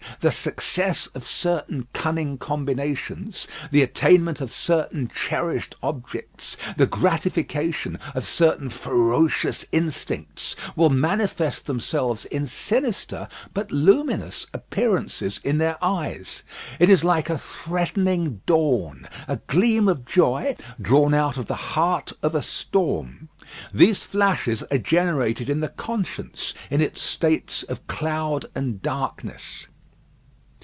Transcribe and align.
The 0.19 0.31
success 0.31 1.07
of 1.15 1.25
certain 1.25 1.87
cunning 1.93 2.37
combinations, 2.37 3.47
the 3.71 3.81
attainment 3.81 4.39
of 4.39 4.53
certain 4.53 5.07
cherished 5.07 5.73
objects, 5.81 6.57
the 6.77 6.85
gratification 6.85 7.97
of 8.13 8.23
certain 8.27 8.69
ferocious 8.69 9.65
instincts, 9.71 10.55
will 10.75 10.91
manifest 10.91 11.65
themselves 11.65 12.25
in 12.25 12.45
sinister 12.45 13.27
but 13.55 13.71
luminous 13.71 14.45
appearances 14.53 15.41
in 15.43 15.57
their 15.57 15.83
eyes. 15.83 16.43
It 16.77 16.87
is 16.91 17.03
like 17.03 17.27
a 17.31 17.37
threatening 17.39 18.41
dawn, 18.45 19.09
a 19.27 19.37
gleam 19.37 19.87
of 19.87 20.05
joy 20.05 20.55
drawn 20.79 21.15
out 21.15 21.37
of 21.37 21.47
the 21.47 21.55
heart 21.73 22.13
of 22.21 22.35
a 22.35 22.43
storm. 22.43 23.29
These 23.73 24.03
flashes 24.03 24.61
are 24.69 24.77
generated 24.77 25.49
in 25.49 25.61
the 25.61 25.69
conscience 25.69 26.53
in 26.69 26.79
its 26.79 27.01
states 27.01 27.63
of 27.63 27.87
cloud 27.87 28.45
and 28.53 28.83
darkness. 28.83 29.65